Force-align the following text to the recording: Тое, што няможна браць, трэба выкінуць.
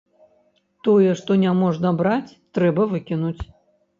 Тое, 0.87 1.11
што 1.19 1.31
няможна 1.41 1.91
браць, 2.01 2.35
трэба 2.59 2.87
выкінуць. 2.97 3.41